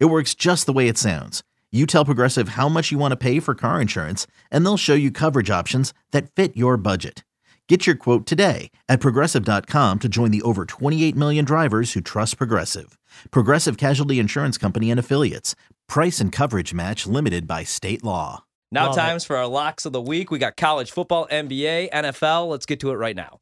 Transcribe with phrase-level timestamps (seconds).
[0.00, 1.42] It works just the way it sounds.
[1.72, 4.94] You tell Progressive how much you want to pay for car insurance, and they'll show
[4.94, 7.24] you coverage options that fit your budget.
[7.68, 12.36] Get your quote today at progressive.com to join the over 28 million drivers who trust
[12.38, 12.96] Progressive.
[13.30, 15.56] Progressive Casualty Insurance Company and Affiliates.
[15.88, 18.44] Price and coverage match limited by state law.
[18.70, 20.30] Now, Love times for our locks of the week.
[20.30, 22.48] We got college football, NBA, NFL.
[22.48, 23.40] Let's get to it right now.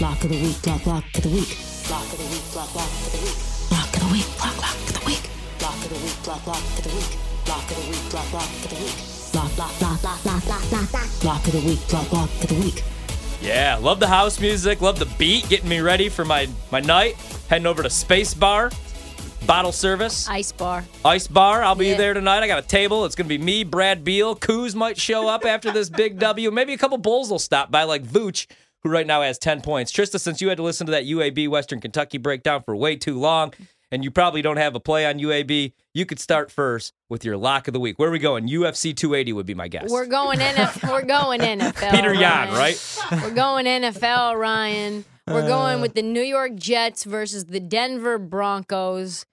[0.00, 1.56] Lock of the week, lock, lock of the week.
[1.90, 3.53] Lock of the week, lock, lock of the week.
[3.94, 5.30] Lock of the week, lock, lock of the week.
[5.62, 7.18] Lock of the week, lock, lock of the week.
[7.48, 9.34] Lock of the week, lock, lock of the week.
[9.34, 11.24] Lock, lock, lock, lock, lock, lock, lock, lock.
[11.24, 12.82] Lock of the week, lock, lock of the week.
[13.40, 17.14] Yeah, love the house music, love the beat, getting me ready for my, my night.
[17.48, 18.70] Heading over to Space Bar,
[19.46, 20.84] bottle service, Ice bar.
[21.04, 21.62] ice bar.
[21.62, 21.96] I'll be Yeah.
[21.98, 22.42] there tonight.
[22.42, 23.04] I got a table.
[23.04, 24.34] It's going to be me, Brad Beal.
[24.34, 26.50] Coos might show up after this big W.
[26.50, 28.46] Maybe a couple Bulls will stop by, like Vooch,
[28.82, 29.92] who right now has 10 points.
[29.92, 33.18] Trista, since you had to listen to that UAB Western Kentucky breakdown for way too
[33.18, 33.52] long,
[33.94, 37.36] and you probably don't have a play on UAB, you could start first with your
[37.36, 37.96] lock of the week.
[37.96, 38.48] Where are we going?
[38.48, 39.88] UFC 280 would be my guess.
[39.88, 40.90] We're going NFL.
[40.92, 41.92] We're going NFL.
[41.92, 42.54] Peter Yan, Ryan.
[42.54, 42.98] right?
[43.12, 45.04] We're going NFL, Ryan.
[45.28, 45.46] We're uh.
[45.46, 49.24] going with the New York Jets versus the Denver Broncos.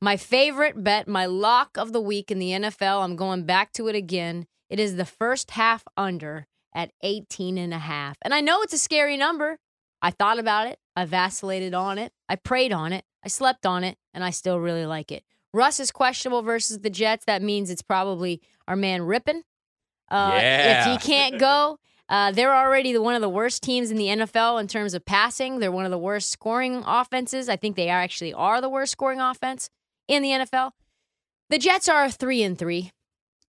[0.00, 3.04] My favorite bet, my lock of the week in the NFL.
[3.04, 4.48] I'm going back to it again.
[4.68, 8.16] It is the first half under at 18 and a half.
[8.22, 9.58] And I know it's a scary number.
[10.02, 10.80] I thought about it.
[10.98, 12.12] I vacillated on it.
[12.28, 13.04] I prayed on it.
[13.24, 15.22] I slept on it, and I still really like it.
[15.54, 17.24] Russ is questionable versus the Jets.
[17.26, 19.42] That means it's probably our man Rypien.
[20.10, 20.94] Uh, Yeah.
[20.94, 24.06] If he can't go, uh, they're already the, one of the worst teams in the
[24.06, 25.60] NFL in terms of passing.
[25.60, 27.48] They're one of the worst scoring offenses.
[27.48, 29.70] I think they are actually are the worst scoring offense
[30.08, 30.72] in the NFL.
[31.48, 32.90] The Jets are three and three,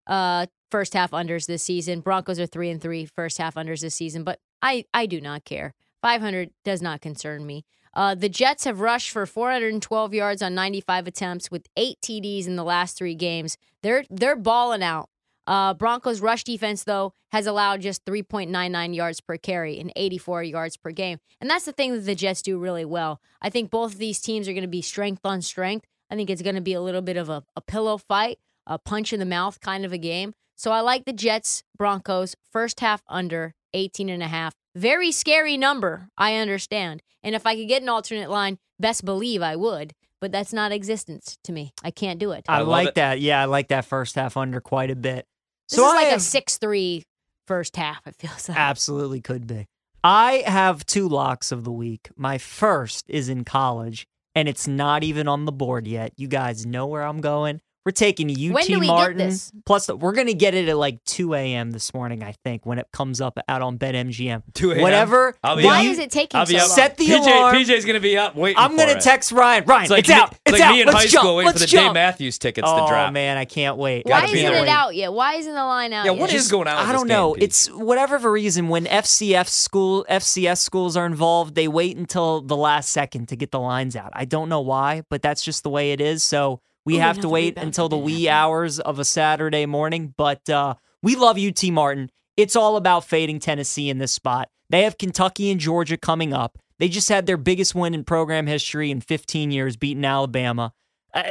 [0.06, 2.00] uh, first half unders this season.
[2.00, 4.22] Broncos are three and three, first half unders this season.
[4.22, 5.74] But I, I do not care.
[6.02, 7.64] 500 does not concern me.
[7.94, 12.56] Uh, the Jets have rushed for 412 yards on 95 attempts with eight TDs in
[12.56, 13.56] the last three games.
[13.82, 15.08] They're they're balling out.
[15.46, 20.76] Uh, Broncos rush defense though has allowed just 3.99 yards per carry and 84 yards
[20.76, 23.20] per game, and that's the thing that the Jets do really well.
[23.40, 25.86] I think both of these teams are going to be strength on strength.
[26.10, 28.78] I think it's going to be a little bit of a, a pillow fight, a
[28.78, 30.34] punch in the mouth kind of a game.
[30.54, 34.54] So I like the Jets Broncos first half under 18 and a half.
[34.74, 37.02] Very scary number, I understand.
[37.22, 39.94] And if I could get an alternate line, best believe I would.
[40.20, 41.72] But that's not existence to me.
[41.82, 42.44] I can't do it.
[42.48, 42.94] I, I like it.
[42.96, 43.20] that.
[43.20, 45.26] Yeah, I like that first half under quite a bit.
[45.68, 47.02] this so is I like a 6-3
[47.46, 48.58] first half, it feels like.
[48.58, 49.66] Absolutely could be.
[50.02, 52.08] I have two locks of the week.
[52.16, 56.12] My first is in college, and it's not even on the board yet.
[56.16, 57.60] You guys know where I'm going.
[57.88, 59.16] We're taking UT When do we get Martin.
[59.16, 59.50] this?
[59.64, 61.70] Plus, the, we're going to get it at like 2 a.m.
[61.70, 64.42] this morning, I think, when it comes up out on BetMGM.
[64.52, 64.82] 2 a.m.?
[64.82, 65.34] Whatever.
[65.42, 65.84] I'll be the Why up.
[65.86, 66.64] U- is it taking I'll so be long?
[66.66, 66.70] up.
[66.70, 67.54] Set the PJ, alarm.
[67.56, 69.00] PJ's going to be up waiting I'm gonna it.
[69.00, 69.64] text Ryan.
[69.64, 70.32] Ryan, It's like, it's me, out.
[70.32, 70.72] it's It's like out.
[70.74, 71.22] me in Let's high jump.
[71.24, 71.86] school waiting Let's for the jump.
[71.86, 73.08] Dave Matthews tickets oh, to drop.
[73.08, 74.04] Oh man, I can't wait.
[74.04, 74.62] Why Gotta isn't there.
[74.64, 75.10] it out yet?
[75.14, 76.20] Why isn't the line out Yeah, yet?
[76.20, 77.32] what is going on with I don't know.
[77.36, 82.42] game, It's whatever the reason when FCF school FCS schools are involved, they wait until
[82.42, 84.10] the last second to get the lines out.
[84.12, 86.22] I don't know why, but that's just the way it is.
[86.22, 90.14] So we Ooh, have to to wait until the wee hours of a Saturday morning.
[90.16, 92.10] But uh, we love UT Martin.
[92.34, 94.48] It's all about fading Tennessee in this spot.
[94.70, 96.58] They have Kentucky and Georgia coming up.
[96.78, 100.72] They just had their biggest win in program history in 15 years, beating Alabama.
[101.12, 101.24] Uh,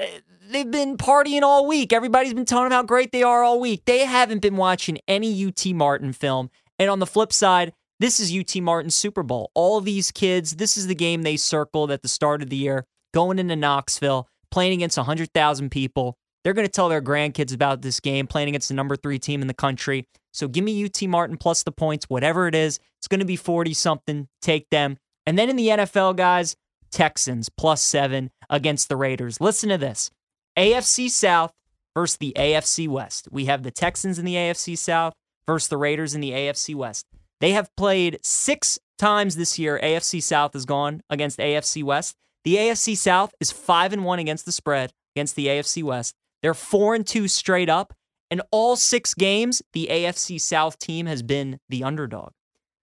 [0.48, 1.92] they've been partying all week.
[1.92, 3.82] Everybody's been telling them how great they are all week.
[3.86, 6.52] They haven't been watching any UT Martin film.
[6.78, 9.50] And on the flip side, this is UT Martin's Super Bowl.
[9.56, 12.86] All these kids, this is the game they circled at the start of the year,
[13.12, 16.16] going into Knoxville, playing against 100,000 people.
[16.44, 19.42] They're going to tell their grandkids about this game, playing against the number three team
[19.42, 20.06] in the country.
[20.34, 22.80] So give me UT Martin plus the points, whatever it is.
[23.00, 24.28] It's going to be 40 something.
[24.42, 24.98] Take them.
[25.26, 26.56] And then in the NFL, guys,
[26.92, 29.42] Texans plus seven against the Raiders.
[29.42, 30.10] Listen to this
[30.58, 31.52] AFC South
[31.96, 33.28] versus the AFC West.
[33.32, 35.14] We have the Texans in the AFC South
[35.48, 37.06] versus the Raiders in the AFC West.
[37.40, 39.80] They have played six times this year.
[39.82, 42.16] AFC South has gone against AFC West.
[42.48, 46.16] The AFC South is five and one against the spread against the AFC West.
[46.42, 47.94] They're four and two straight up.
[48.32, 52.32] And all six games, the AFC South team has been the underdog.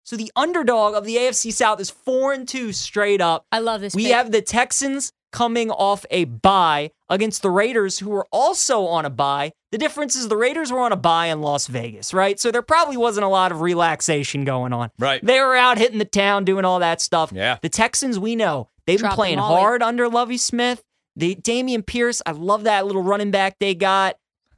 [0.02, 3.46] So the underdog of the AFC South is four and two straight up.
[3.50, 3.94] I love this.
[3.94, 4.12] We pick.
[4.12, 9.10] have the Texans coming off a bye against the Raiders, who were also on a
[9.10, 9.52] bye.
[9.72, 12.38] The difference is the Raiders were on a bye in Las Vegas, right?
[12.38, 14.90] So there probably wasn't a lot of relaxation going on.
[14.99, 15.25] Right.
[15.25, 17.32] They were out hitting the town, doing all that stuff.
[17.34, 17.56] Yeah.
[17.62, 20.82] The Texans, we know, they've been playing hard under Lovie Smith.
[21.16, 24.16] The Dameon Pierce, I love that little running back they got.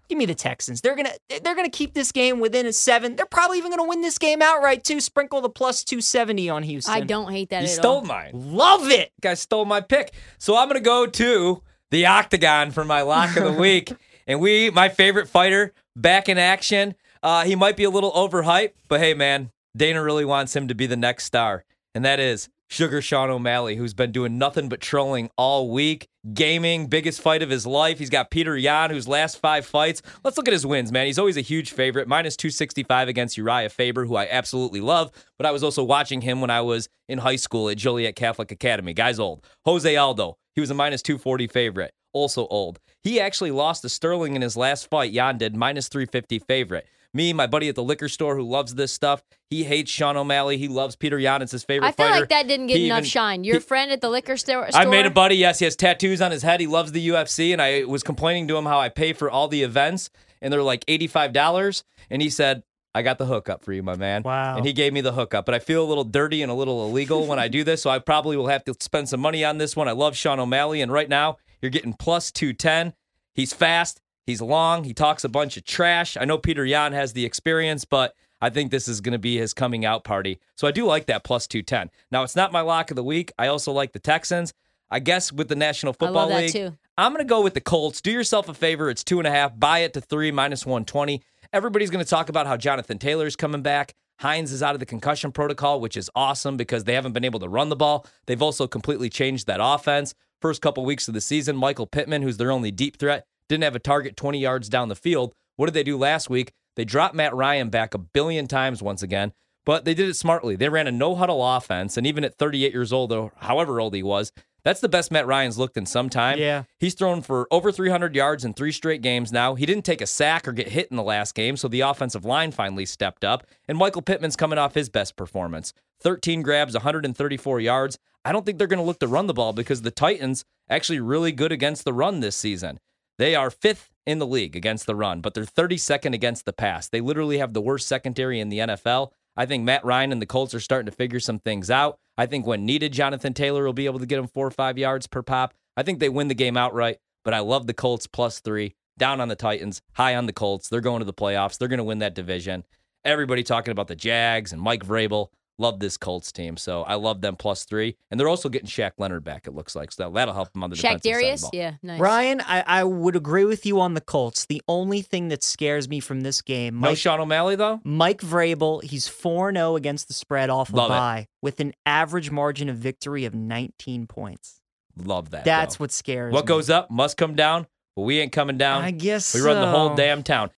[0.08, 0.80] Give me the Texans.
[0.80, 1.12] They're gonna
[1.42, 3.16] they're gonna keep this game within a seven.
[3.16, 5.00] They're probably even gonna win this game outright too.
[5.00, 6.94] Sprinkle the plus two seventy on Houston.
[6.94, 8.04] I don't hate that You at stole all.
[8.04, 8.30] mine.
[8.32, 9.12] love it.
[9.20, 10.12] guy stole my pick.
[10.38, 13.92] So I'm gonna go to the octagon for my lock of the week.
[14.28, 16.94] and we, my favorite fighter, back in action.
[17.22, 20.74] Uh, he might be a little overhyped, but hey, man, Dana really wants him to
[20.74, 21.64] be the next star,
[21.96, 26.08] and that is Sugar Sean O'Malley, who's been doing nothing but trolling all week.
[26.34, 28.00] Gaming, biggest fight of his life.
[28.00, 30.02] He's got Peter Yan, whose last five fights.
[30.24, 31.06] Let's look at his wins, man.
[31.06, 32.08] He's always a huge favorite.
[32.08, 36.40] Minus 265 against Urijah Faber, who I absolutely love, but I was also watching him
[36.40, 38.92] when I was in high school at Joliet Catholic Academy.
[38.92, 39.46] Guy's old.
[39.64, 42.80] Jose Aldo, he was a minus 240 favorite, also old.
[43.00, 45.12] He actually lost to Sterling in his last fight.
[45.12, 46.86] Yan did, minus 350 favorite.
[47.16, 50.58] Me, my buddy at the liquor store who loves this stuff, he hates Sean O'Malley.
[50.58, 51.40] He loves Peter Yan.
[51.42, 52.20] It's his favorite I feel fighter.
[52.20, 53.42] like that didn't get He enough even- shine.
[53.44, 54.68] Your he- friend at the liquor store.
[54.74, 55.36] I made a buddy.
[55.36, 56.60] Yes, he has tattoos on his head.
[56.60, 59.48] He loves the UFC, and I was complaining to him how I pay for all
[59.48, 60.10] the events,
[60.42, 61.82] and they're like eighty-five dollars.
[62.10, 62.62] And he said,
[62.94, 64.56] "I got the hookup for you, my man." Wow.
[64.58, 66.86] And he gave me the hookup, but I feel a little dirty and a little
[66.86, 69.56] illegal when I do this, so I probably will have to spend some money on
[69.58, 69.88] this one.
[69.88, 72.92] I love Sean O'Malley, and right now you're getting plus two ten.
[73.34, 74.00] He's fast.
[74.26, 74.84] He's long.
[74.84, 76.16] He talks a bunch of trash.
[76.16, 79.38] I know Peter Yan has the experience, but I think this is going to be
[79.38, 80.40] his coming out party.
[80.56, 81.90] So I do like that plus 210.
[82.10, 83.32] Now, it's not my lock of the week.
[83.38, 84.52] I also like the Texans.
[84.90, 86.76] I guess with the National Football League, too.
[86.98, 88.00] I'm going to go with the Colts.
[88.00, 88.90] Do yourself a favor.
[88.90, 89.58] It's two and a half.
[89.58, 91.22] Buy it to three, minus 120.
[91.52, 93.94] Everybody's going to talk about how Jonathan Taylor is coming back.
[94.18, 97.40] Hines is out of the concussion protocol, which is awesome because they haven't been able
[97.40, 98.06] to run the ball.
[98.26, 100.14] They've also completely changed that offense.
[100.40, 103.76] First couple weeks of the season, Michael Pittman, who's their only deep threat, didn't have
[103.76, 105.34] a target 20 yards down the field.
[105.56, 106.52] What did they do last week?
[106.76, 109.32] They dropped Matt Ryan back a billion times once again,
[109.64, 110.56] but they did it smartly.
[110.56, 113.94] They ran a no huddle offense, and even at 38 years old, or however old
[113.94, 114.30] he was,
[114.66, 116.38] that's the best Matt Ryan's looked in some time.
[116.38, 116.64] Yeah.
[116.80, 119.54] He's thrown for over 300 yards in three straight games now.
[119.54, 122.24] He didn't take a sack or get hit in the last game, so the offensive
[122.24, 123.46] line finally stepped up.
[123.68, 127.96] And Michael Pittman's coming off his best performance 13 grabs, 134 yards.
[128.24, 130.98] I don't think they're going to look to run the ball because the Titans actually
[130.98, 132.80] really good against the run this season.
[133.18, 136.88] They are fifth in the league against the run, but they're 32nd against the pass.
[136.88, 139.10] They literally have the worst secondary in the NFL.
[139.36, 141.98] I think Matt Ryan and the Colts are starting to figure some things out.
[142.16, 144.78] I think when needed, Jonathan Taylor will be able to get him four or five
[144.78, 145.54] yards per pop.
[145.76, 148.74] I think they win the game outright, but I love the Colts plus three.
[148.98, 150.70] Down on the Titans, high on the Colts.
[150.70, 151.58] They're going to the playoffs.
[151.58, 152.64] They're going to win that division.
[153.04, 155.28] Everybody talking about the Jags and Mike Vrabel.
[155.58, 156.56] Love this Colts team.
[156.56, 157.96] So I love them plus three.
[158.10, 159.90] And they're also getting Shaq Leonard back, it looks like.
[159.90, 161.50] So that'll help them on the Shaq defensive side of the Darius, ball.
[161.54, 162.00] yeah, nice.
[162.00, 164.44] Ryan, I, I would agree with you on the Colts.
[164.46, 167.80] The only thing that scares me from this game, No Mike, Sean O'Malley, though?
[167.84, 170.96] Mike Vrabel, he's 4 0 against the spread off Love a it.
[170.98, 174.60] bye with an average margin of victory of 19 points.
[174.98, 175.44] Love that.
[175.44, 175.84] That's though.
[175.84, 176.42] what scares What me.
[176.42, 178.82] What goes up must come down, but we ain't coming down.
[178.82, 180.50] I guess we run the whole damn town.